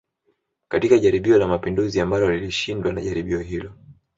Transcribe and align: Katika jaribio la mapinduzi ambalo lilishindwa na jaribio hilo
Katika 0.69 0.97
jaribio 0.97 1.37
la 1.37 1.47
mapinduzi 1.47 1.99
ambalo 2.01 2.31
lilishindwa 2.31 2.93
na 2.93 3.01
jaribio 3.01 3.39
hilo 3.39 3.73